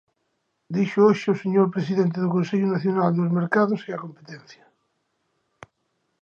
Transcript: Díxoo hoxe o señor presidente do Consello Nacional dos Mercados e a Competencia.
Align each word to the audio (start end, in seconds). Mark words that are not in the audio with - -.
Díxoo 0.73 1.05
hoxe 1.09 1.27
o 1.33 1.39
señor 1.43 1.67
presidente 1.75 2.17
do 2.23 2.33
Consello 2.35 2.67
Nacional 2.75 3.09
dos 3.13 3.33
Mercados 3.39 3.79
e 3.89 3.91
a 3.93 4.01
Competencia. 4.05 4.65